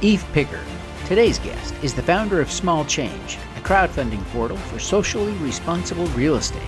[0.00, 0.60] Eve Picker.
[1.06, 6.36] Today's guest is the founder of Small Change, a crowdfunding portal for socially responsible real
[6.36, 6.62] estate.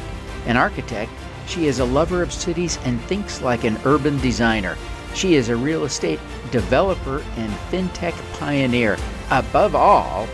[0.47, 1.13] An architect,
[1.47, 4.77] she is a lover of cities and thinks like an urban designer.
[5.15, 6.19] She is a real estate
[6.51, 8.97] developer and fintech pioneer.
[9.31, 10.27] Above all,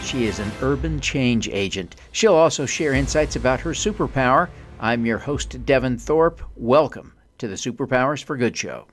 [0.00, 1.96] she is an urban change agent.
[2.12, 4.50] She'll also share insights about her superpower.
[4.78, 6.42] I'm your host, Devin Thorpe.
[6.54, 8.86] Welcome to the Superpowers for Good show.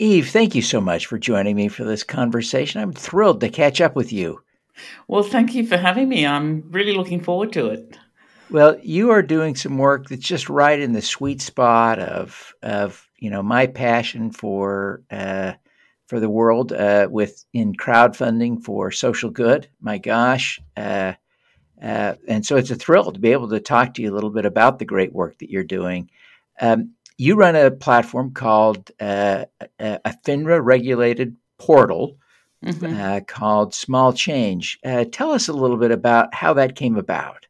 [0.00, 2.80] Eve, thank you so much for joining me for this conversation.
[2.80, 4.40] I'm thrilled to catch up with you.
[5.08, 6.26] Well, thank you for having me.
[6.26, 7.98] I'm really looking forward to it.
[8.48, 13.06] Well, you are doing some work that's just right in the sweet spot of of
[13.18, 15.52] you know my passion for uh,
[16.06, 19.68] for the world uh, with in crowdfunding for social good.
[19.82, 21.12] My gosh, uh,
[21.82, 24.30] uh, and so it's a thrill to be able to talk to you a little
[24.30, 26.10] bit about the great work that you're doing.
[26.58, 29.44] Um, you run a platform called uh,
[29.78, 32.16] a, FINRA regulated portal
[32.64, 32.98] mm-hmm.
[32.98, 34.78] uh, called Small Change.
[34.82, 37.46] Uh, tell us a little bit about how that came about.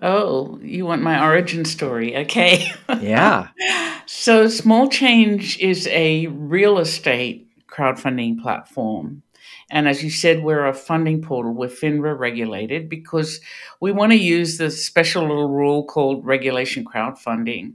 [0.00, 2.16] Oh, you want my origin story?
[2.16, 2.72] Okay.
[3.00, 3.48] Yeah.
[4.06, 9.22] so, Small Change is a real estate crowdfunding platform.
[9.70, 11.52] And as you said, we're a funding portal.
[11.52, 13.42] We're FINRA regulated because
[13.78, 17.74] we want to use the special little rule called regulation crowdfunding.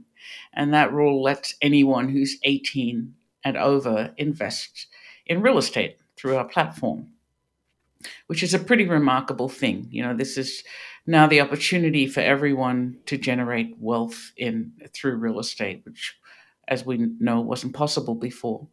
[0.54, 4.86] And that rule lets anyone who's 18 and over invest
[5.26, 7.08] in real estate through our platform,
[8.26, 9.88] which is a pretty remarkable thing.
[9.90, 10.62] You know, this is
[11.06, 16.16] now the opportunity for everyone to generate wealth in through real estate, which
[16.68, 18.66] as we know wasn't possible before.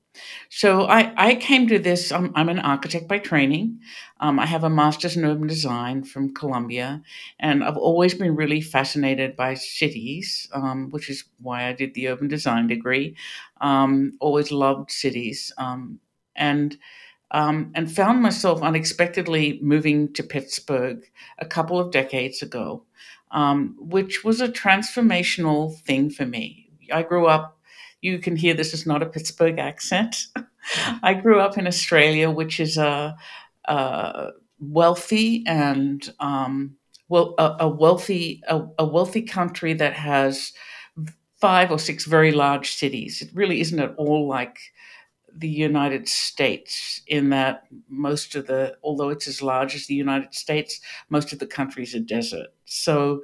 [0.50, 2.12] So I, I came to this.
[2.12, 3.80] I'm, I'm an architect by training.
[4.20, 7.02] Um, I have a master's in urban design from Columbia,
[7.40, 12.10] and I've always been really fascinated by cities, um, which is why I did the
[12.10, 13.16] urban design degree.
[13.62, 16.00] Um, always loved cities, um,
[16.36, 16.78] and
[17.32, 21.06] um, and found myself unexpectedly moving to Pittsburgh
[21.40, 22.84] a couple of decades ago,
[23.32, 26.68] um, which was a transformational thing for me.
[26.92, 27.58] I grew up
[28.02, 30.28] you can hear this is not a Pittsburgh accent.
[31.04, 33.16] I grew up in Australia, which is a,
[33.66, 34.30] a
[34.60, 36.76] wealthy and um,
[37.10, 40.54] well, a, a wealthy a, a, wealthy country that has
[41.40, 43.22] five or six very large cities.
[43.22, 44.60] It really isn't at all like
[45.36, 50.34] the United States in that most of the, although it's as large as the United
[50.34, 50.80] States,
[51.10, 52.48] most of the country is a desert.
[52.66, 53.24] So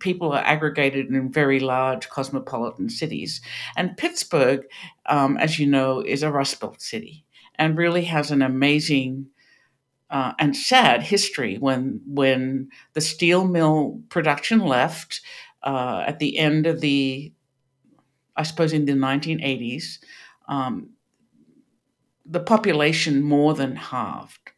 [0.00, 3.40] people are aggregated in very large cosmopolitan cities.
[3.76, 4.64] And Pittsburgh,
[5.06, 7.24] um, as you know, is a Rust Belt city
[7.56, 9.26] and really has an amazing
[10.10, 15.22] uh, and sad history when when the steel mill production left
[15.62, 17.32] uh, at the end of the,
[18.36, 19.98] I suppose, in the 1980s.
[20.48, 20.90] Um,
[22.24, 24.51] the population more than halved.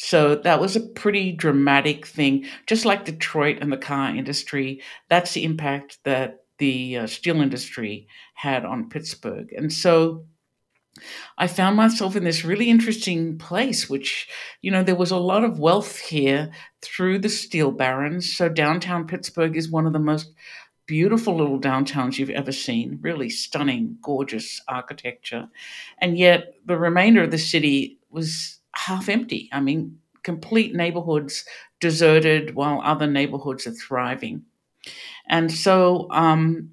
[0.00, 2.46] So that was a pretty dramatic thing.
[2.68, 8.06] Just like Detroit and the car industry, that's the impact that the uh, steel industry
[8.34, 9.52] had on Pittsburgh.
[9.52, 10.24] And so
[11.36, 14.28] I found myself in this really interesting place, which,
[14.62, 18.32] you know, there was a lot of wealth here through the steel barons.
[18.32, 20.32] So downtown Pittsburgh is one of the most
[20.86, 25.48] beautiful little downtowns you've ever seen, really stunning, gorgeous architecture.
[26.00, 29.48] And yet the remainder of the city was half empty.
[29.52, 31.44] I mean, complete neighborhoods
[31.80, 34.44] deserted while other neighborhoods are thriving.
[35.28, 36.70] And so um,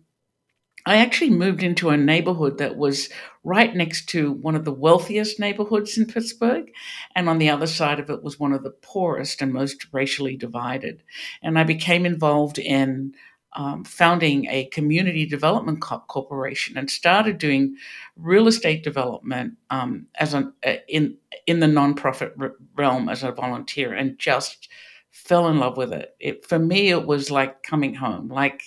[0.86, 3.10] I actually moved into a neighborhood that was
[3.44, 6.72] right next to one of the wealthiest neighborhoods in Pittsburgh.
[7.16, 10.38] And on the other side of it was one of the poorest and most racially
[10.38, 11.02] divided.
[11.42, 13.14] And I became involved in
[13.56, 17.76] um, founding a community development co- corporation and started doing
[18.18, 21.18] real estate development um, as an uh, in
[21.48, 22.32] in the nonprofit
[22.76, 24.70] realm as a volunteer, and just
[25.12, 26.16] fell in love with it.
[26.20, 26.46] it.
[26.46, 28.64] For me, it was like coming home, like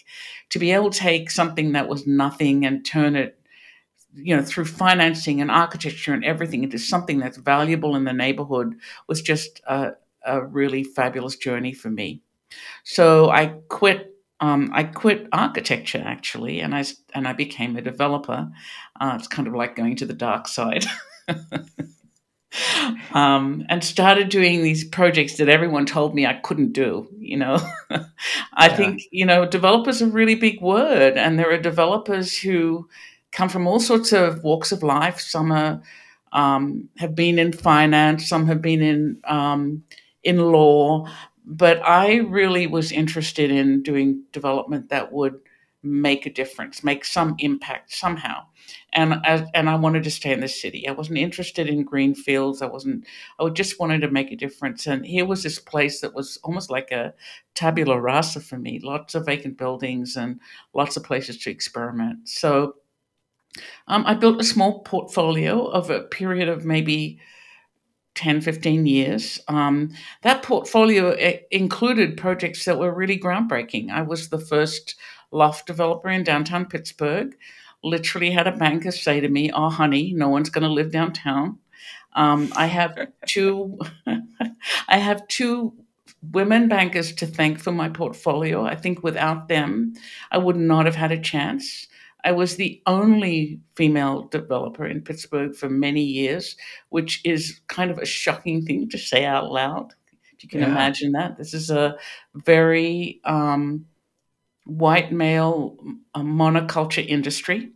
[0.48, 3.38] to be able to take something that was nothing and turn it,
[4.14, 8.74] you know, through financing and architecture and everything into something that's valuable in the neighborhood
[9.08, 9.90] was just a,
[10.24, 12.22] a really fabulous journey for me.
[12.84, 18.50] So I quit um, I quit architecture actually, and I and I became a developer.
[19.00, 20.84] Uh, it's kind of like going to the dark side,
[23.12, 27.08] um, and started doing these projects that everyone told me I couldn't do.
[27.18, 27.58] You know,
[27.90, 28.76] I yeah.
[28.76, 32.88] think you know developers are a really big word, and there are developers who
[33.32, 35.18] come from all sorts of walks of life.
[35.18, 35.82] Some are
[36.32, 39.82] um, have been in finance, some have been in um,
[40.22, 41.08] in law,
[41.48, 45.40] but I really was interested in doing development that would
[45.82, 48.44] make a difference, make some impact somehow.
[48.92, 50.86] And as, and I wanted to stay in the city.
[50.86, 52.60] I wasn't interested in green fields.
[52.60, 53.06] I wasn't.
[53.40, 54.86] I just wanted to make a difference.
[54.86, 57.14] And here was this place that was almost like a
[57.54, 58.78] tabula rasa for me.
[58.82, 60.40] Lots of vacant buildings and
[60.74, 62.28] lots of places to experiment.
[62.28, 62.74] So
[63.86, 67.20] um, I built a small portfolio of a period of maybe
[68.18, 69.38] 10, 15 years.
[69.46, 69.92] Um,
[70.22, 73.90] that portfolio eh, included projects that were really groundbreaking.
[73.90, 74.96] I was the first
[75.30, 77.36] loft developer in downtown Pittsburgh.
[77.84, 81.58] Literally had a banker say to me, Oh, honey, no one's going to live downtown.
[82.14, 83.78] Um, I have two.
[84.88, 85.74] I have two
[86.32, 88.64] women bankers to thank for my portfolio.
[88.64, 89.94] I think without them,
[90.32, 91.86] I would not have had a chance.
[92.24, 96.56] I was the only female developer in Pittsburgh for many years,
[96.88, 99.94] which is kind of a shocking thing to say out loud.
[100.40, 100.66] You can yeah.
[100.66, 101.36] imagine that.
[101.36, 101.96] This is a
[102.34, 103.86] very um,
[104.64, 105.76] white male
[106.14, 107.70] monoculture industry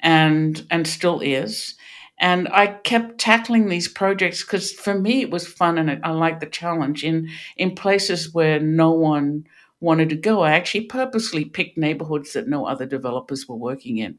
[0.00, 1.74] and and still is.
[2.20, 6.40] And I kept tackling these projects because for me it was fun and I liked
[6.40, 9.46] the challenge in in places where no one
[9.80, 10.42] wanted to go.
[10.42, 14.18] I actually purposely picked neighborhoods that no other developers were working in.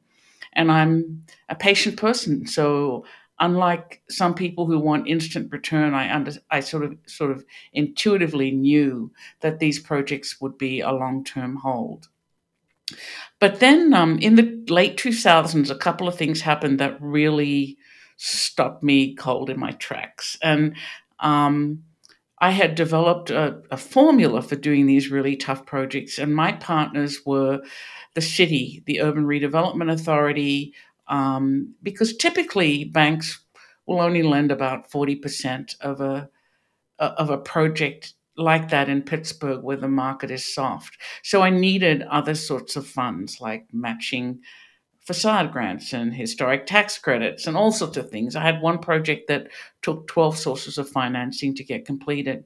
[0.54, 3.06] And I'm a patient person, so
[3.40, 8.52] unlike some people who want instant return, I under, I sort of sort of intuitively
[8.52, 9.12] knew
[9.42, 12.10] that these projects would be a long term hold.
[13.40, 17.78] But then um, in the late 2000s, a couple of things happened that really
[18.18, 20.38] stopped me cold in my tracks.
[20.42, 20.76] And
[21.20, 21.84] um,
[22.42, 27.20] I had developed a, a, formula for doing these really tough projects, and my partners
[27.26, 27.62] were
[28.14, 30.74] the city, the Urban Redevelopment Authority,
[31.08, 33.40] um, because typically banks
[33.86, 36.30] will only lend about forty percent of a
[36.98, 40.98] of a project like that in Pittsburgh, where the market is soft.
[41.24, 44.40] So I needed other sorts of funds like matching
[45.10, 48.36] facade grants and historic tax credits and all sorts of things.
[48.36, 49.48] I had one project that
[49.82, 52.46] took 12 sources of financing to get completed.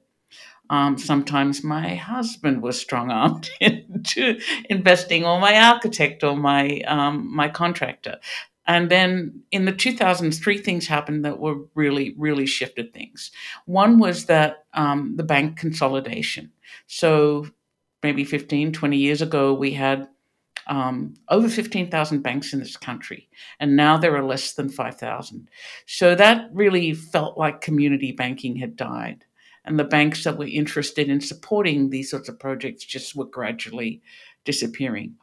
[0.70, 4.40] Um, sometimes my husband was strong armed into
[4.70, 8.16] investing, or my architect, or my um, my contractor.
[8.66, 13.30] And then in the 2000s, three things happened that were really, really shifted things.
[13.66, 16.50] One was that um, the bank consolidation.
[16.86, 17.46] So
[18.02, 20.08] maybe 15, 20 years ago, we had
[20.66, 23.28] um, over 15,000 banks in this country,
[23.60, 25.48] and now there are less than 5,000.
[25.86, 29.24] So that really felt like community banking had died.
[29.64, 34.02] And the banks that were interested in supporting these sorts of projects just were gradually
[34.44, 35.16] disappearing.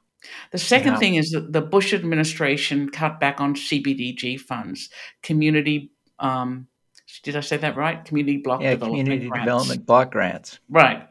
[0.51, 0.99] The second yeah.
[0.99, 4.89] thing is that the Bush administration cut back on CBDG funds,
[5.23, 5.91] community.
[6.19, 6.67] Um,
[7.23, 8.03] did I say that right?
[8.05, 9.45] Community block yeah, development community grants.
[9.45, 10.59] development block grants.
[10.69, 11.07] Right.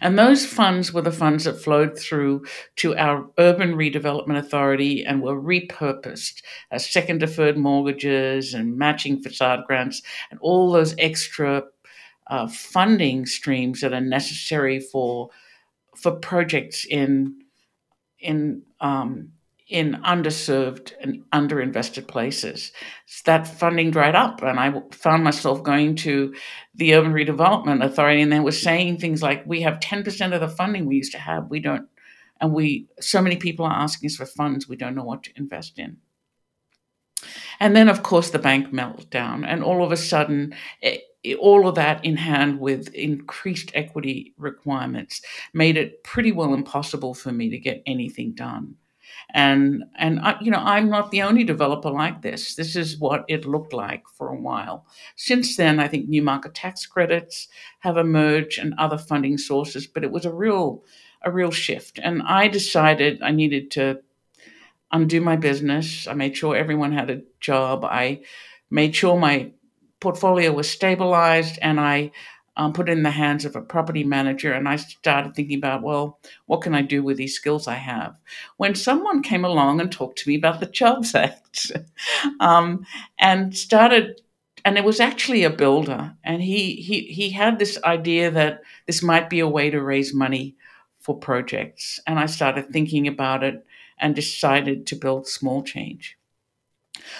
[0.00, 2.44] And those funds were the funds that flowed through
[2.76, 9.64] to our Urban Redevelopment Authority and were repurposed as second deferred mortgages and matching facade
[9.66, 11.64] grants and all those extra
[12.28, 15.30] uh, funding streams that are necessary for
[15.96, 17.42] for projects in
[18.18, 19.32] in um,
[19.68, 22.70] in underserved and underinvested places.
[23.06, 26.34] So that funding dried up, and I found myself going to
[26.74, 30.40] the Urban Redevelopment Authority, and they were saying things like, "We have ten percent of
[30.40, 31.48] the funding we used to have.
[31.48, 31.88] We don't,
[32.40, 34.68] and we so many people are asking us for funds.
[34.68, 35.96] We don't know what to invest in."
[37.58, 40.54] And then, of course, the bank meltdown, and all of a sudden.
[40.82, 41.04] It,
[41.40, 45.22] all of that in hand with increased equity requirements
[45.54, 48.76] made it pretty well impossible for me to get anything done
[49.30, 52.54] and and I, you know i'm not the only developer like this.
[52.54, 54.86] This is what it looked like for a while.
[55.16, 57.48] Since then i think new market tax credits
[57.80, 60.84] have emerged and other funding sources but it was a real
[61.22, 61.98] a real shift.
[62.02, 64.00] And i decided i needed to
[64.92, 66.06] undo my business.
[66.06, 67.84] I made sure everyone had a job.
[67.84, 68.22] I
[68.70, 69.50] made sure my
[70.00, 72.10] portfolio was stabilized and i
[72.56, 76.20] um, put in the hands of a property manager and I started thinking about, well,
[76.46, 78.16] what can I do with these skills I have?
[78.56, 81.72] When someone came along and talked to me about the Jobs Act
[82.40, 82.86] um,
[83.18, 84.20] and started,
[84.64, 89.02] and it was actually a builder, and he, he, he had this idea that this
[89.02, 90.56] might be a way to raise money
[91.00, 92.00] for projects.
[92.06, 93.66] And I started thinking about it
[93.98, 96.16] and decided to build small change.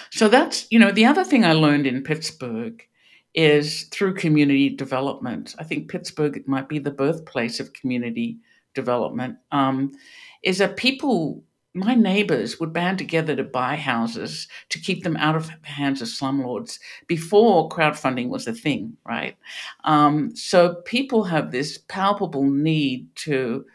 [0.09, 2.81] So that's, you know, the other thing I learned in Pittsburgh
[3.35, 5.55] is through community development.
[5.59, 8.39] I think Pittsburgh might be the birthplace of community
[8.73, 9.37] development.
[9.51, 9.91] Um,
[10.43, 15.35] is that people, my neighbors, would band together to buy houses to keep them out
[15.35, 19.35] of the hands of slumlords before crowdfunding was a thing, right?
[19.83, 23.65] Um, so people have this palpable need to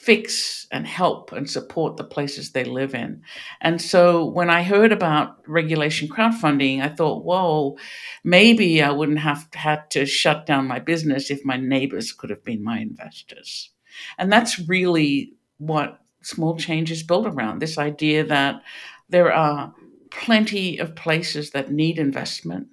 [0.00, 3.20] fix and help and support the places they live in.
[3.60, 7.76] And so when I heard about regulation crowdfunding, I thought, whoa,
[8.22, 12.44] maybe I wouldn't have had to shut down my business if my neighbors could have
[12.44, 13.70] been my investors.
[14.16, 18.62] And that's really what small change is built around this idea that
[19.08, 19.74] there are
[20.10, 22.68] plenty of places that need investment.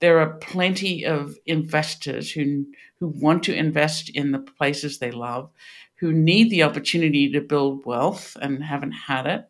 [0.00, 2.66] There are plenty of investors who,
[3.00, 5.50] who want to invest in the places they love
[5.98, 9.48] who need the opportunity to build wealth and haven't had it.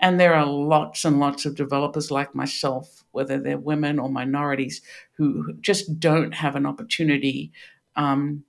[0.00, 4.82] And there are lots and lots of developers like myself, whether they're women or minorities,
[5.16, 7.52] who just don't have an opportunity
[7.96, 8.44] um,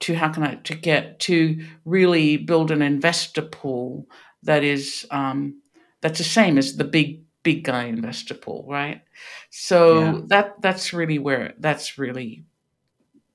[0.00, 4.06] to how can I to get to really build an investor pool
[4.42, 5.60] that is um,
[6.00, 9.02] that's the same as the big big guy investor pool, right?
[9.50, 10.20] So yeah.
[10.26, 12.44] that that's really where that's really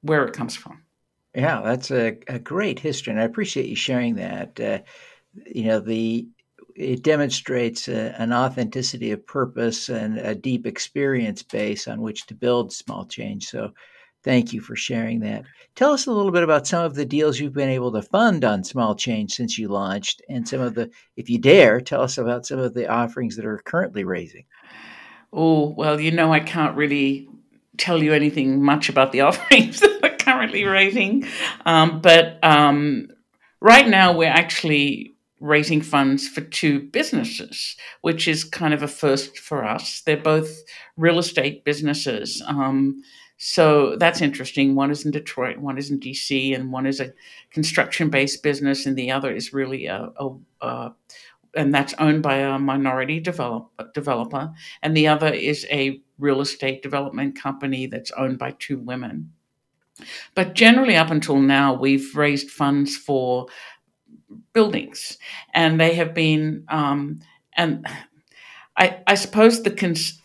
[0.01, 0.83] where it comes from.
[1.35, 4.59] Yeah, that's a, a great history, and I appreciate you sharing that.
[4.59, 4.79] Uh,
[5.47, 6.27] you know, the
[6.75, 12.35] it demonstrates a, an authenticity of purpose and a deep experience base on which to
[12.35, 13.45] build small change.
[13.47, 13.73] So,
[14.23, 15.43] thank you for sharing that.
[15.75, 18.45] Tell us a little bit about some of the deals you've been able to fund
[18.45, 22.19] on small change since you launched, and some of the, if you dare, tell us
[22.19, 24.45] about some of the offerings that are currently raising.
[25.31, 27.27] Oh well, you know, I can't really
[27.77, 29.81] tell you anything much about the offerings
[30.43, 31.25] currently raising.
[31.65, 33.07] Um, but um,
[33.61, 39.37] right now, we're actually raising funds for two businesses, which is kind of a first
[39.37, 40.01] for us.
[40.05, 40.63] They're both
[40.97, 42.41] real estate businesses.
[42.47, 43.03] Um,
[43.37, 44.75] so that's interesting.
[44.75, 47.13] One is in Detroit, one is in DC, and one is a
[47.51, 50.29] construction based business, and the other is really a, a,
[50.61, 50.93] a
[51.55, 56.81] and that's owned by a minority develop, developer, and the other is a real estate
[56.81, 59.31] development company that's owned by two women.
[60.35, 63.47] But generally, up until now, we've raised funds for
[64.53, 65.17] buildings,
[65.53, 67.19] and they have been, um,
[67.55, 67.85] and
[68.77, 70.19] I, I suppose the cons-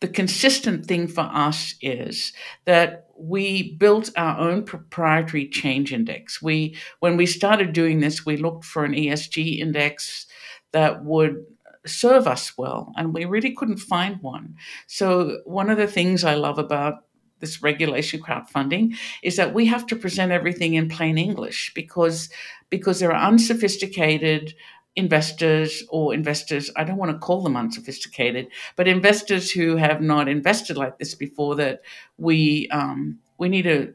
[0.00, 2.32] the consistent thing for us is
[2.64, 6.42] that we built our own proprietary change index.
[6.42, 10.26] We, when we started doing this, we looked for an ESG index
[10.72, 11.44] that would
[11.86, 14.56] serve us well, and we really couldn't find one.
[14.88, 17.04] So, one of the things I love about
[17.42, 22.30] this regulation crowdfunding is that we have to present everything in plain English because
[22.70, 24.54] because there are unsophisticated
[24.96, 30.28] investors or investors I don't want to call them unsophisticated but investors who have not
[30.28, 31.82] invested like this before that
[32.16, 33.94] we um, we need to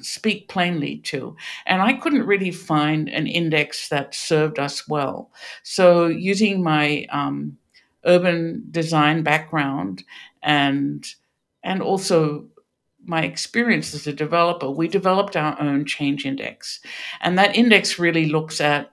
[0.00, 1.36] speak plainly to.
[1.66, 5.30] And I couldn't really find an index that served us well.
[5.62, 7.58] So using my um,
[8.04, 10.04] urban design background
[10.42, 11.06] and
[11.62, 12.46] and also
[13.06, 16.80] my experience as a developer, we developed our own change index.
[17.20, 18.90] And that index really looks at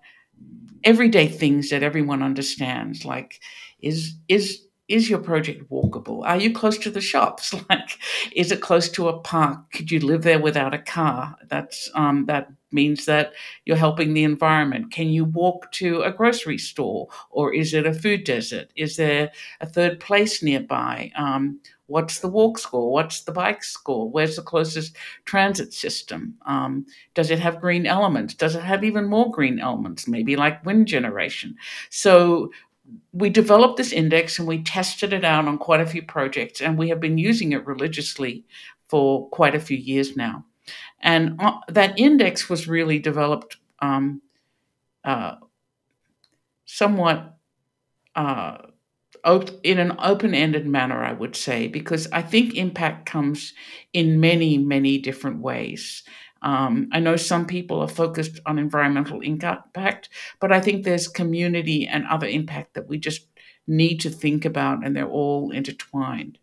[0.83, 3.39] everyday things that everyone understands, like
[3.81, 6.23] is is is your project walkable?
[6.25, 7.53] Are you close to the shops?
[7.69, 7.97] Like,
[8.35, 9.71] is it close to a park?
[9.71, 11.35] Could you live there without a car?
[11.49, 13.33] That's um, that means that
[13.65, 14.91] you're helping the environment.
[14.91, 18.67] Can you walk to a grocery store, or is it a food desert?
[18.75, 21.11] Is there a third place nearby?
[21.15, 21.59] Um,
[21.93, 22.91] What's the walk score?
[22.91, 24.09] What's the bike score?
[24.09, 26.33] Where's the closest transit system?
[26.47, 28.33] Um, does it have green elements?
[28.33, 31.55] Does it have even more green elements, maybe like wind generation?
[31.91, 32.51] So
[33.11, 36.79] we developed this index and we tested it out on quite a few projects, and
[36.79, 38.43] we have been using it religiously
[38.87, 40.43] for quite a few years now.
[41.01, 44.19] And uh, that index was really developed um,
[45.03, 45.35] uh,
[46.65, 47.37] somewhat.
[48.15, 48.72] Uh,
[49.25, 53.53] in an open ended manner, I would say, because I think impact comes
[53.93, 56.03] in many, many different ways.
[56.41, 60.09] Um, I know some people are focused on environmental impact,
[60.41, 63.27] but I think there's community and other impact that we just
[63.65, 66.37] need to think about, and they're all intertwined.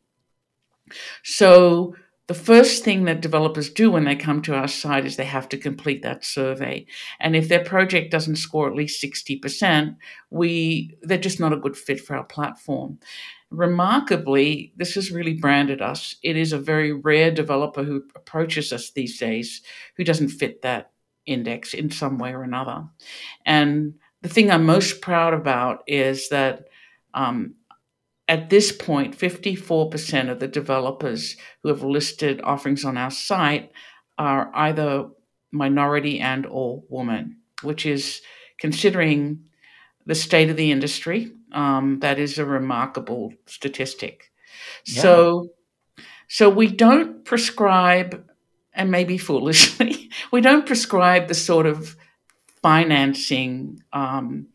[1.23, 1.95] So,
[2.31, 5.49] the first thing that developers do when they come to our site is they have
[5.49, 6.87] to complete that survey.
[7.19, 9.97] And if their project doesn't score at least 60%,
[10.31, 13.01] we they're just not a good fit for our platform.
[13.51, 16.15] Remarkably, this has really branded us.
[16.23, 19.63] It is a very rare developer who approaches us these days
[19.97, 20.93] who doesn't fit that
[21.27, 22.85] index in some way or another.
[23.45, 26.69] And the thing I'm most proud about is that
[27.13, 27.57] um,
[28.31, 33.73] at this point, 54% of the developers who have listed offerings on our site
[34.19, 35.09] are either
[35.51, 38.23] minority and or woman, which is
[38.61, 39.41] considering
[40.07, 44.31] the state of the industry, um, that is a remarkable statistic.
[44.85, 45.03] Yeah.
[45.03, 45.49] So,
[46.29, 48.25] so we don't prescribe,
[48.73, 51.97] and maybe foolishly, we don't prescribe the sort of
[52.63, 54.47] financing um,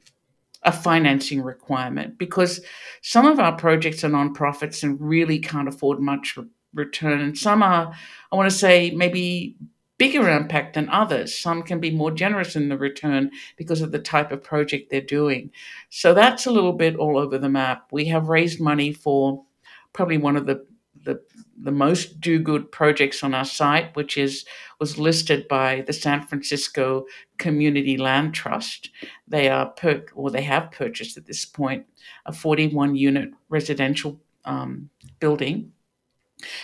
[0.65, 2.59] a financing requirement because
[3.01, 7.63] some of our projects are nonprofits and really can't afford much re- return, and some
[7.63, 7.93] are,
[8.31, 9.55] I want to say, maybe
[9.97, 11.37] bigger impact than others.
[11.37, 14.99] Some can be more generous in the return because of the type of project they're
[14.99, 15.51] doing.
[15.89, 17.87] So that's a little bit all over the map.
[17.91, 19.45] We have raised money for
[19.93, 20.65] probably one of the
[21.05, 21.21] the,
[21.61, 24.45] the most do good projects on our site, which is
[24.79, 27.05] was listed by the San Francisco
[27.37, 28.89] Community Land Trust.
[29.27, 31.85] They are per, or they have purchased at this point
[32.25, 35.71] a 41 unit residential um, building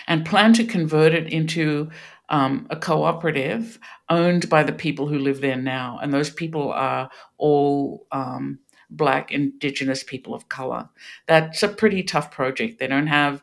[0.07, 1.89] and plan to convert it into
[2.29, 3.79] um, a cooperative
[4.09, 5.99] owned by the people who live there now.
[6.01, 10.89] And those people are all um, Black, Indigenous people of color.
[11.27, 12.79] That's a pretty tough project.
[12.79, 13.41] They don't have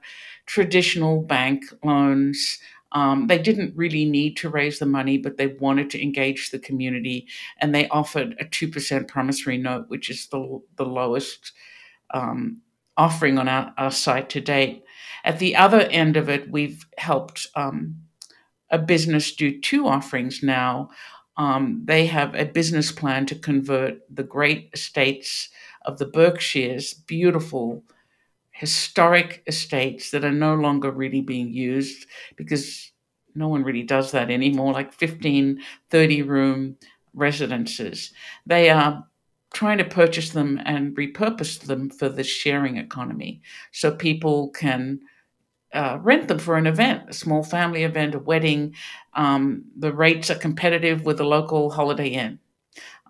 [0.48, 2.58] traditional bank loans.
[2.92, 6.58] Um, they didn't really need to raise the money, but they wanted to engage the
[6.58, 7.26] community,
[7.60, 11.52] and they offered a two percent promissory note, which is the the lowest
[12.14, 12.62] um,
[12.96, 14.82] offering on our, our, site to date.
[15.22, 17.96] At the other end of it, we've helped um,
[18.70, 20.88] a business do two offerings now.
[21.36, 25.50] Um, they have a business plan to convert the great estates
[25.84, 27.84] of the Berkshires, beautiful
[28.58, 32.90] historic estates that are no longer really being used because
[33.36, 35.60] no one really does that anymore, like 15,
[35.90, 36.76] 30 room
[37.14, 38.12] residences.
[38.46, 39.06] They are
[39.54, 44.98] trying to purchase them and repurpose them for the sharing economy so people can
[45.72, 48.74] uh, rent them for an event, a small family event, a wedding.
[49.14, 52.40] Um, the rates are competitive with the local Holiday Inn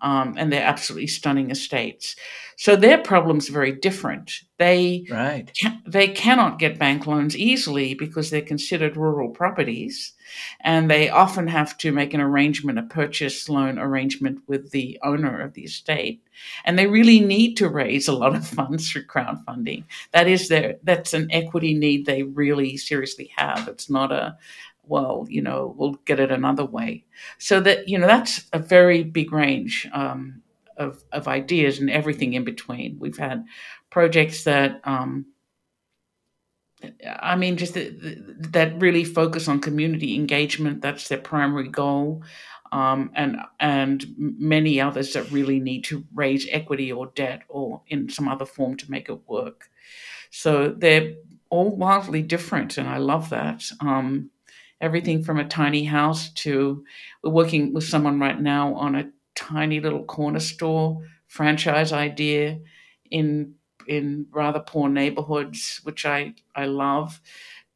[0.01, 2.15] um, and they're absolutely stunning estates.
[2.57, 4.41] So their problem's very different.
[4.57, 5.49] They right.
[5.61, 10.11] Ca- they cannot get bank loans easily because they're considered rural properties,
[10.61, 15.39] and they often have to make an arrangement, a purchase loan arrangement with the owner
[15.39, 16.21] of the estate,
[16.65, 19.85] and they really need to raise a lot of funds through crowdfunding.
[20.11, 23.69] That is their that's an equity need they really seriously have.
[23.69, 24.37] It's not a
[24.89, 27.05] well, you know, we'll get it another way.
[27.37, 30.41] So that, you know, that's a very big range um,
[30.77, 32.97] of, of ideas and everything in between.
[32.99, 33.45] We've had
[33.89, 35.27] projects that, um,
[37.05, 40.81] I mean, just the, the, that really focus on community engagement.
[40.81, 42.23] That's their primary goal.
[42.71, 48.09] Um, and and many others that really need to raise equity or debt or in
[48.09, 49.69] some other form to make it work.
[50.29, 51.15] So they're
[51.49, 53.63] all wildly different, and I love that.
[53.79, 54.29] Um,
[54.81, 56.83] everything from a tiny house to
[57.23, 62.59] we're working with someone right now on a tiny little corner store franchise idea
[63.11, 63.55] in
[63.87, 67.19] in rather poor neighborhoods, which I I love,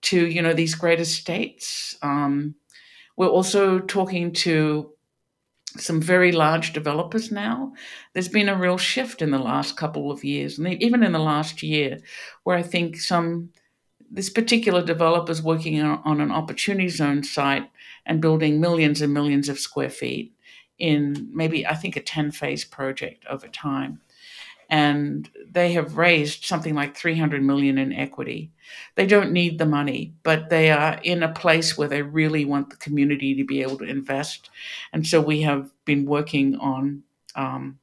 [0.04, 1.98] to you know these great estates.
[2.02, 2.56] Um,
[3.18, 4.92] we're also talking to
[5.78, 7.74] some very large developers now.
[8.14, 11.20] There's been a real shift in the last couple of years, and even in the
[11.20, 12.00] last year,
[12.44, 13.50] where I think some
[14.14, 17.70] this particular developer is working on an opportunity zone site
[18.06, 20.34] and building millions and millions of square feet
[20.78, 24.02] in maybe I think a 10 phase project over time.
[24.70, 28.52] And they have raised something like 300 million in equity.
[28.96, 32.70] They don't need the money, but they are in a place where they really want
[32.70, 34.50] the community to be able to invest.
[34.92, 37.04] And so we have been working on
[37.36, 37.80] um,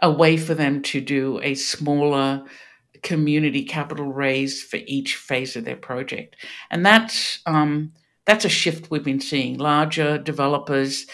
[0.00, 2.44] a way for them to do a smaller
[3.02, 6.36] community capital raise for each phase of their project,
[6.70, 7.92] and that's um,
[8.24, 9.58] that's a shift we've been seeing.
[9.58, 11.06] Larger developers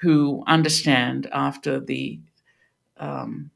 [0.00, 2.20] who understand after the
[2.98, 3.50] um,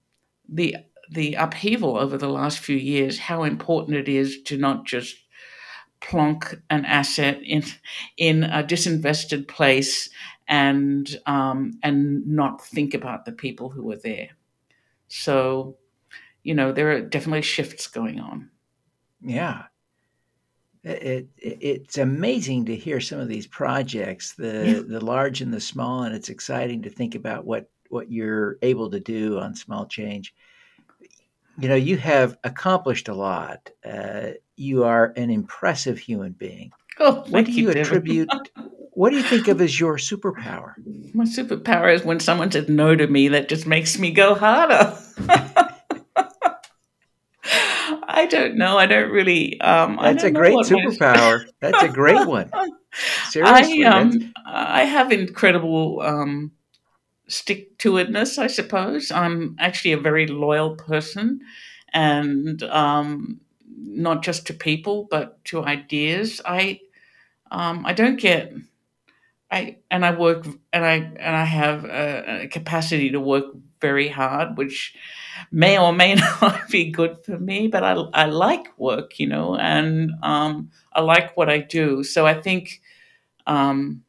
[0.48, 0.76] the
[1.10, 5.16] the upheaval over the last few years how important it is to not just
[6.00, 7.62] plonk an asset in
[8.16, 10.10] in a disinvested place
[10.48, 14.30] and um, and not think about the people who are there.
[15.08, 15.76] So
[16.42, 18.50] you know, there are definitely shifts going on.
[19.20, 19.64] Yeah.
[20.84, 24.80] It, it, it's amazing to hear some of these projects, the yeah.
[24.84, 28.90] the large and the small, and it's exciting to think about what what you're able
[28.90, 30.34] to do on small change.
[31.58, 33.70] You know, you have accomplished a lot.
[33.84, 36.72] Uh, you are an impressive human being.
[36.98, 38.28] Oh, what do you, you attribute?
[38.94, 40.74] what do you think of as your superpower?
[41.14, 43.28] My superpower is when someone says no to me.
[43.28, 44.98] That just makes me go harder.
[48.14, 48.78] I don't know.
[48.78, 49.60] I don't really.
[49.60, 51.44] Um, That's a great superpower.
[51.60, 52.50] That's a great one.
[53.28, 56.52] Seriously, I um, I have incredible um,
[57.28, 58.38] stick to itness.
[58.38, 61.40] I suppose I'm actually a very loyal person,
[61.92, 63.40] and um,
[63.76, 66.40] not just to people but to ideas.
[66.44, 66.80] I
[67.50, 68.52] um, I don't get
[69.50, 73.44] I and I work and I and I have a, a capacity to work
[73.82, 74.94] very hard, which
[75.50, 79.56] may or may not be good for me, but I, I like work, you know,
[79.56, 82.02] and um, I like what I do.
[82.04, 82.80] So I think
[83.46, 84.04] um,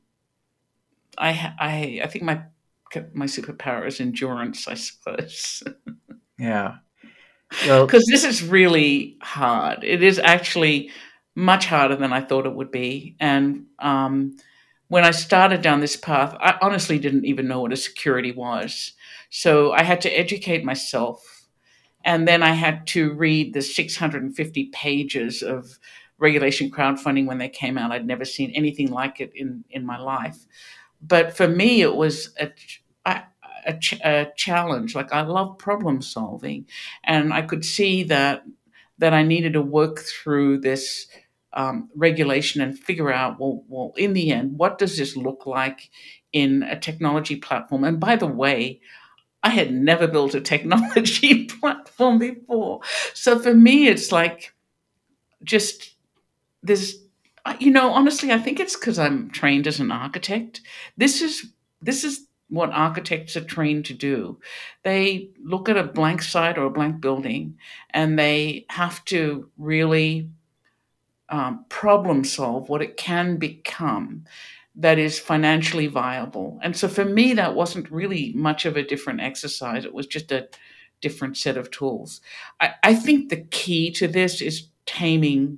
[1.18, 2.44] I, I I think my
[3.14, 5.64] my superpower is endurance, I suppose.
[6.40, 6.76] yeah.
[7.68, 9.84] Well, because this is really hard.
[9.84, 10.92] It is actually
[11.36, 14.38] much harder than I thought it would be, and um,
[14.88, 18.94] when I started down this path, I honestly didn't even know what a security was.
[19.30, 21.48] So I had to educate myself.
[22.06, 25.80] And then I had to read the 650 pages of
[26.18, 27.92] regulation crowdfunding when they came out.
[27.92, 30.38] I'd never seen anything like it in, in my life.
[31.02, 32.52] But for me, it was a,
[33.06, 33.24] a,
[34.04, 34.96] a, challenge.
[34.96, 36.66] Like I love problem solving.
[37.04, 38.44] And I could see that
[39.00, 41.08] that I needed to work through this
[41.54, 45.90] um, regulation and figure out, well, well, in the end, what does this look like
[46.32, 47.84] in a technology platform?
[47.84, 48.82] And by the way,
[49.44, 52.82] I had never built a technology platform before.
[53.14, 54.54] So for me, it's like
[55.44, 55.96] just
[56.64, 56.96] there's,
[57.60, 60.62] you know, honestly, I think it's because I'm trained as an architect.
[60.98, 64.40] This is this is what architects are trained to do.
[64.84, 67.58] They look at a blank site or a blank building,
[67.90, 70.30] and they have to really
[71.34, 74.24] um, problem solve what it can become
[74.76, 76.60] that is financially viable.
[76.62, 79.84] And so for me, that wasn't really much of a different exercise.
[79.84, 80.48] It was just a
[81.02, 82.22] different set of tools.
[82.62, 85.58] I, I think the key to this is taming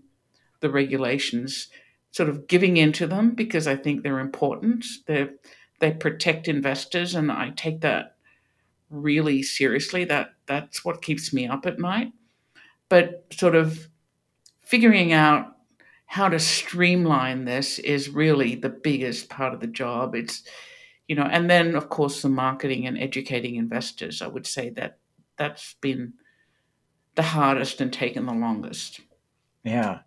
[0.62, 1.68] the regulations,
[2.12, 4.86] sort of giving into them because I think they're important.
[5.08, 5.28] They
[5.82, 8.16] they protect investors, and I take that
[8.90, 10.06] really seriously.
[10.06, 12.14] That that's what keeps me up at night.
[12.88, 13.90] But sort of
[14.62, 15.55] figuring out
[16.16, 20.16] how to streamline this is really the biggest part of the job.
[20.16, 20.44] It's,
[21.10, 24.22] you know, and then of course the marketing and educating investors.
[24.22, 24.98] I would say that
[25.38, 26.14] that's been
[27.16, 29.02] the hardest and taken the longest.
[29.66, 30.00] Yeah,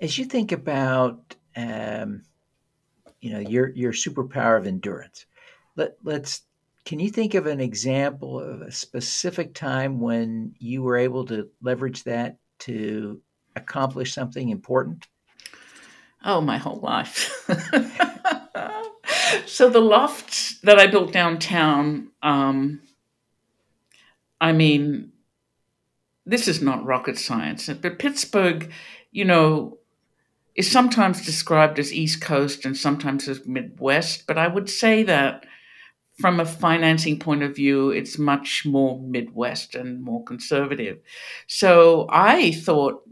[0.00, 2.22] as you think about, um,
[3.20, 5.26] you know, your your superpower of endurance.
[5.76, 6.44] Let let's.
[6.86, 11.50] Can you think of an example of a specific time when you were able to
[11.60, 13.20] leverage that to
[13.54, 15.08] accomplish something important?
[16.24, 17.30] Oh, my whole life.
[19.46, 22.80] so the loft that I built downtown, um,
[24.40, 25.12] I mean,
[26.24, 28.70] this is not rocket science, but Pittsburgh,
[29.10, 29.78] you know,
[30.54, 35.44] is sometimes described as East Coast and sometimes as Midwest, but I would say that
[36.20, 40.98] from a financing point of view, it's much more Midwest and more conservative.
[41.46, 43.02] So I thought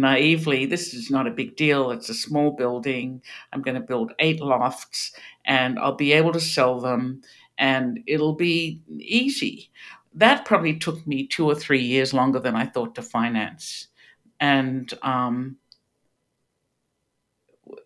[0.00, 1.90] naively, this is not a big deal.
[1.90, 3.22] It's a small building.
[3.52, 5.12] I'm going to build eight lofts
[5.44, 7.22] and I'll be able to sell them
[7.58, 9.70] and it'll be easy.
[10.14, 13.88] That probably took me two or three years longer than I thought to finance.
[14.40, 15.56] And um,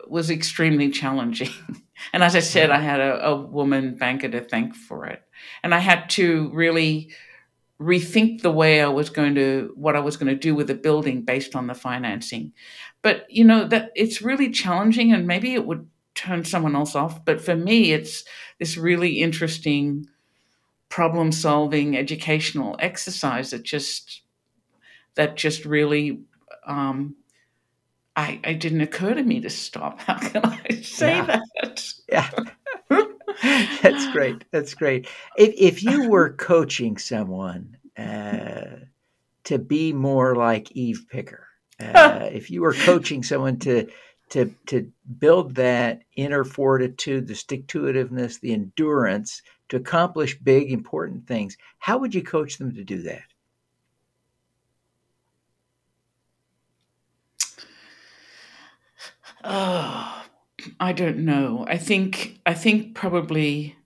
[0.06, 1.50] was extremely challenging.
[2.12, 5.22] and as I said, I had a, a woman banker to thank for it.
[5.62, 7.10] And I had to really
[7.82, 10.74] rethink the way I was going to what I was going to do with the
[10.74, 12.52] building based on the financing.
[13.02, 17.24] But you know that it's really challenging and maybe it would turn someone else off,
[17.24, 18.24] but for me it's
[18.58, 20.06] this really interesting
[20.88, 24.22] problem solving educational exercise that just
[25.14, 26.20] that just really
[26.66, 27.16] um,
[28.14, 30.00] I, I didn't occur to me to stop.
[30.02, 31.26] How can I say Yeah.
[31.26, 31.84] that?
[32.08, 32.30] Yeah.
[33.82, 34.44] That's great.
[34.52, 35.08] That's great.
[35.36, 38.76] If if you were coaching someone uh,
[39.44, 41.48] to be more like Eve Picker,
[41.80, 43.88] uh, if you were coaching someone to
[44.30, 50.70] to to build that inner fortitude, the stick to itiveness, the endurance to accomplish big
[50.70, 53.22] important things, how would you coach them to do that?
[59.44, 60.21] Oh,
[60.78, 61.64] I don't know.
[61.68, 63.76] I think I think probably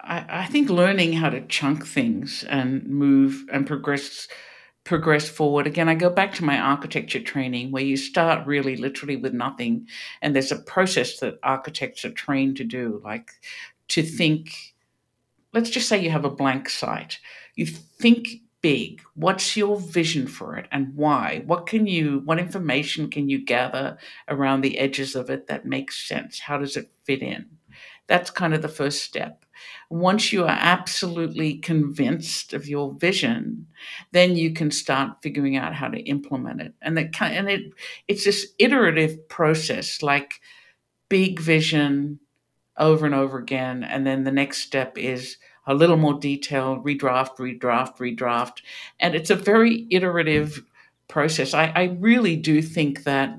[0.00, 4.28] I, I think learning how to chunk things and move and progress
[4.84, 5.66] progress forward.
[5.66, 9.88] Again, I go back to my architecture training where you start really literally with nothing
[10.22, 13.32] and there's a process that architects are trained to do, like
[13.88, 14.74] to think
[15.52, 17.18] let's just say you have a blank site.
[17.54, 18.28] You think
[18.66, 19.00] big.
[19.14, 21.44] What's your vision for it and why?
[21.46, 23.96] What can you what information can you gather
[24.28, 26.40] around the edges of it that makes sense?
[26.40, 27.46] How does it fit in?
[28.08, 29.44] That's kind of the first step.
[29.88, 33.68] Once you are absolutely convinced of your vision,
[34.10, 36.74] then you can start figuring out how to implement it.
[36.82, 37.72] And that and it
[38.08, 40.40] it's this iterative process, like
[41.08, 42.18] big vision
[42.76, 47.36] over and over again, and then the next step is a little more detail, redraft,
[47.36, 48.62] redraft, redraft,
[49.00, 50.62] and it's a very iterative
[51.08, 51.54] process.
[51.54, 53.38] I, I really do think that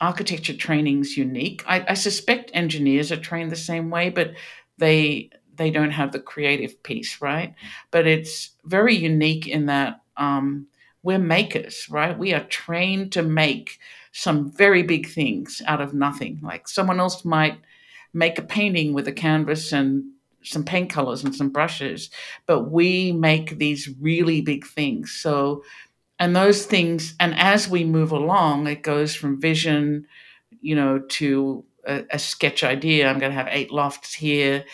[0.00, 1.62] architecture training is unique.
[1.66, 4.32] I, I, suspect engineers are trained the same way, but
[4.78, 7.54] they they don't have the creative piece, right?
[7.90, 10.66] But it's very unique in that um,
[11.02, 12.18] we're makers, right?
[12.18, 13.78] We are trained to make
[14.12, 16.40] some very big things out of nothing.
[16.42, 17.60] Like someone else might
[18.14, 20.04] make a painting with a canvas and
[20.42, 22.10] some paint colors and some brushes,
[22.46, 25.12] but we make these really big things.
[25.12, 25.62] So
[26.18, 30.06] and those things and as we move along it goes from vision
[30.60, 33.08] you know to a, a sketch idea.
[33.08, 34.64] I'm going to have eight lofts here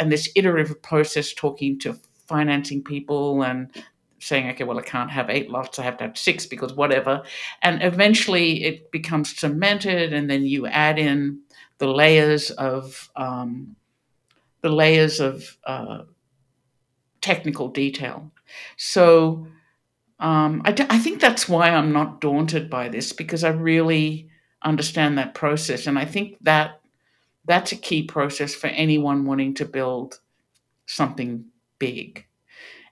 [0.00, 3.70] and this iterative process talking to financing people and
[4.18, 5.78] saying okay well i can't have eight lofts.
[5.78, 7.22] I have to have six because whatever.
[7.62, 11.40] And eventually it becomes cemented and then you add in
[11.78, 13.76] the layers of um,
[14.64, 16.00] the layers of uh,
[17.20, 18.32] technical detail
[18.76, 19.46] so
[20.20, 24.28] um, I, d- I think that's why I'm not daunted by this because I really
[24.62, 26.80] understand that process, and I think that
[27.46, 30.20] that's a key process for anyone wanting to build
[30.86, 31.44] something
[31.78, 32.26] big.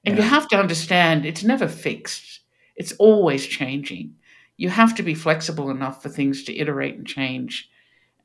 [0.05, 0.25] And yeah.
[0.25, 2.41] you have to understand it's never fixed;
[2.77, 4.17] it's always changing.
[4.57, 7.71] You have to be flexible enough for things to iterate and change,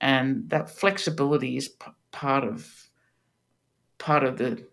[0.02, 2.87] and that flexibility is p- part of
[3.98, 4.64] part of the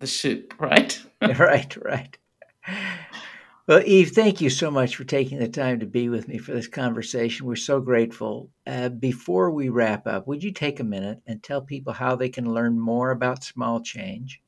[0.00, 1.00] the soup, right?
[1.22, 2.18] right, right.
[3.68, 6.52] Well, Eve, thank you so much for taking the time to be with me for
[6.52, 7.44] this conversation.
[7.44, 8.48] We're so grateful.
[8.66, 12.30] Uh, before we wrap up, would you take a minute and tell people how they
[12.30, 14.40] can learn more about Small Change?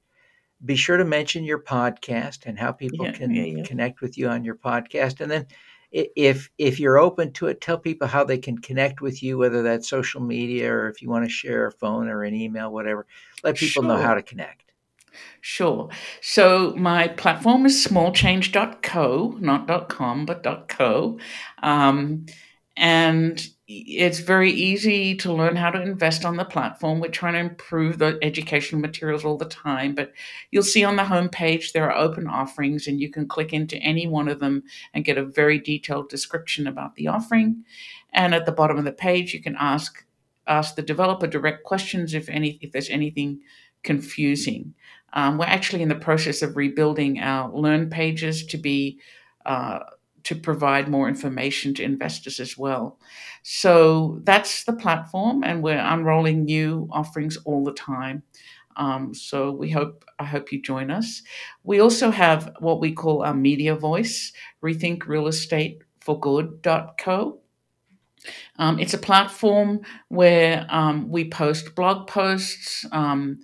[0.64, 3.62] Be sure to mention your podcast and how people yeah, can yeah, yeah.
[3.64, 5.20] connect with you on your podcast.
[5.20, 5.46] And then,
[5.92, 9.62] if if you're open to it, tell people how they can connect with you, whether
[9.62, 13.06] that's social media or if you want to share a phone or an email, whatever.
[13.42, 13.88] Let people sure.
[13.88, 14.72] know how to connect.
[15.40, 15.88] Sure.
[16.20, 21.18] So my platform is smallchange.co, not .com, but .co.
[21.62, 22.26] Um,
[22.80, 26.98] and it's very easy to learn how to invest on the platform.
[26.98, 30.12] We're trying to improve the educational materials all the time, but
[30.50, 34.06] you'll see on the homepage there are open offerings, and you can click into any
[34.06, 34.62] one of them
[34.94, 37.62] and get a very detailed description about the offering.
[38.14, 40.04] And at the bottom of the page, you can ask
[40.46, 43.40] ask the developer direct questions if any if there's anything
[43.82, 44.74] confusing.
[45.12, 49.00] Um, we're actually in the process of rebuilding our learn pages to be
[49.44, 49.80] uh,
[50.24, 52.98] to provide more information to investors as well.
[53.42, 58.22] So that's the platform, and we're unrolling new offerings all the time.
[58.76, 61.22] Um, so we hope I hope you join us.
[61.64, 67.40] We also have what we call our media voice, Rethink Real Estate for Good.co.
[68.58, 73.40] Um, it's a platform where um, we post blog posts, um,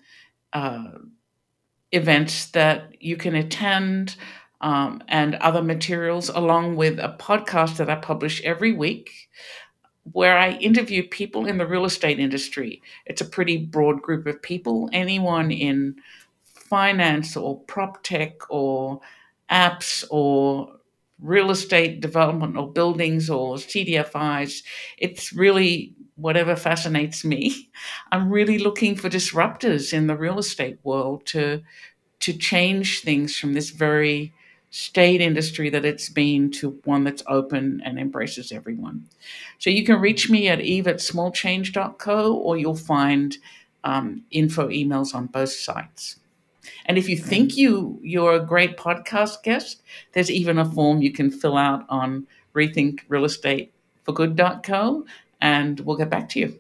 [0.53, 0.85] uh,
[1.93, 4.17] events that you can attend
[4.61, 9.11] um, and other materials, along with a podcast that I publish every week
[10.13, 12.81] where I interview people in the real estate industry.
[13.07, 15.97] It's a pretty broad group of people, anyone in
[16.45, 19.01] finance or prop tech or
[19.51, 20.73] apps or
[21.21, 24.63] real estate development or buildings or CDFIs.
[24.99, 27.71] It's really whatever fascinates me.
[28.13, 31.63] I'm really looking for disruptors in the real estate world to
[32.19, 34.33] to change things from this very
[34.71, 39.05] state industry that it's been to one that's open and embraces everyone.
[39.59, 43.37] So you can reach me at eve at smallchange.co or you'll find
[43.85, 46.17] um, info emails on both sites.
[46.87, 51.13] And if you think you you're a great podcast guest, there's even a form you
[51.13, 55.07] can fill out on rethinkrealestateforgood.co
[55.41, 56.59] and we'll get back to you.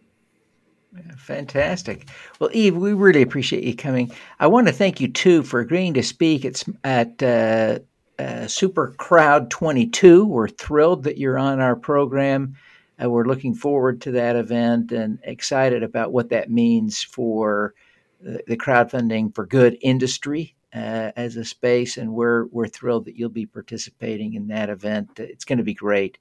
[1.18, 2.08] Fantastic.
[2.38, 4.10] Well, Eve, we really appreciate you coming.
[4.40, 7.78] I want to thank you too for agreeing to speak at, at uh,
[8.18, 10.24] uh, Super Crowd 22.
[10.24, 12.57] We're thrilled that you're on our program.
[13.02, 17.74] Uh, we're looking forward to that event and excited about what that means for
[18.20, 21.96] the, the crowdfunding for good industry uh, as a space.
[21.96, 25.11] And we're we're thrilled that you'll be participating in that event.
[25.18, 26.18] It's going to be great.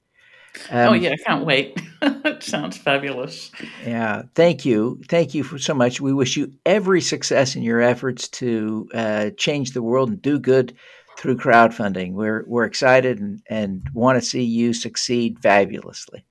[0.71, 1.77] Oh, um, oh yeah, I can't wait.
[2.01, 3.51] it sounds fabulous.
[3.85, 5.99] Yeah, thank you, thank you for so much.
[5.99, 10.39] We wish you every success in your efforts to uh, change the world and do
[10.39, 10.75] good
[11.17, 12.13] through crowdfunding.
[12.13, 16.25] We're we're excited and, and want to see you succeed fabulously.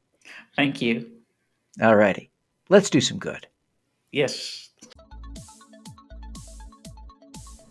[0.57, 1.11] Thank you.
[1.83, 2.31] All righty,
[2.69, 3.47] let's do some good.
[4.13, 4.71] Yes.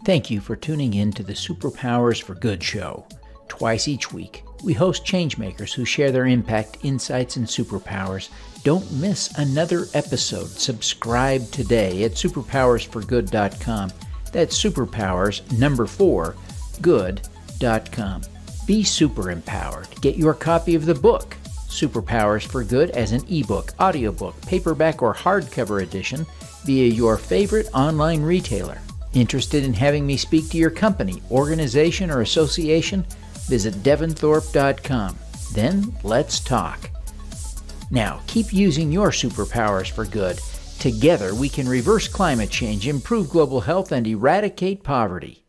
[0.06, 3.08] Thank you for tuning in to the Superpowers for Good show.
[3.48, 8.28] Twice each week, we host changemakers who share their impact, insights, and superpowers.
[8.64, 10.48] Don't miss another episode.
[10.48, 13.92] Subscribe today at superpowersforgood.com.
[14.34, 16.36] That's superpowers number 4
[16.82, 18.22] good.com.
[18.66, 19.88] Be super empowered.
[20.02, 21.36] Get your copy of the book
[21.74, 26.26] Superpowers for Good as an ebook, audiobook, paperback, or hardcover edition
[26.66, 28.80] via your favorite online retailer.
[29.14, 33.06] Interested in having me speak to your company, organization, or association?
[33.48, 35.18] Visit devinthorpe.com.
[35.54, 36.90] Then let's talk.
[37.92, 40.40] Now, keep using your superpowers for good.
[40.80, 45.43] Together, we can reverse climate change, improve global health, and eradicate poverty.